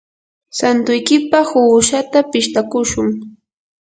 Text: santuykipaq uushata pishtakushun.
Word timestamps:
santuykipaq 0.57 1.49
uushata 1.63 2.19
pishtakushun. 2.31 3.07